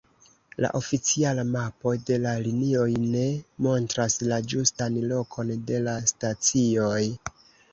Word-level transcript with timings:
La 0.63 0.69
oficiala 0.77 1.41
mapo 1.55 1.93
de 2.07 2.17
la 2.23 2.31
linioj 2.47 2.87
ne 3.11 3.21
montras 3.67 4.17
la 4.33 4.41
ĝustan 4.55 4.99
lokon 5.13 5.55
de 5.69 5.83
la 5.91 5.95
stacioj. 6.15 6.99